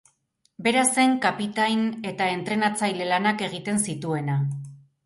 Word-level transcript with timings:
Bera 0.67 0.85
zen 0.95 1.13
kapitain 1.25 1.85
eta 2.13 2.31
entrenatzaile 2.39 3.13
lanak 3.13 3.47
egiten 3.51 3.87
zituena. 3.89 4.43